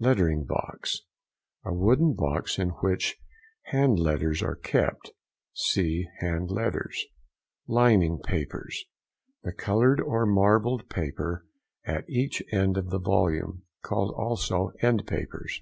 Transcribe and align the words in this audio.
LETTERING 0.00 0.44
BOX.—A 0.44 1.72
wooden 1.72 2.12
box 2.12 2.58
in 2.58 2.72
which 2.82 3.16
hand 3.72 3.98
letters 3.98 4.42
are 4.42 4.54
kept 4.56 5.12
(see 5.54 6.06
HAND 6.18 6.50
LETTERS). 6.50 7.06
LINING 7.66 8.20
PAPERS.—The 8.22 9.52
coloured 9.54 9.98
or 10.02 10.26
marbled 10.26 10.90
paper 10.90 11.46
at 11.86 12.04
each 12.06 12.42
end 12.52 12.76
of 12.76 12.90
the 12.90 13.00
volume. 13.00 13.62
Called 13.82 14.12
also 14.14 14.72
end 14.82 15.06
papers. 15.06 15.58